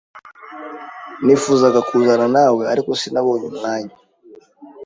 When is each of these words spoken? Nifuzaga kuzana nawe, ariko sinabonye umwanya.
Nifuzaga 1.23 1.79
kuzana 1.89 2.25
nawe, 2.35 2.61
ariko 2.73 2.89
sinabonye 3.01 3.45
umwanya. 3.51 3.93